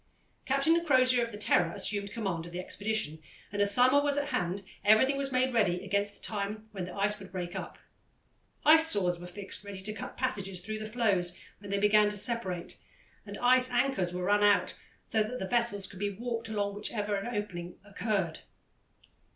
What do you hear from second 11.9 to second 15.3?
to separate, and ice anchors were run out so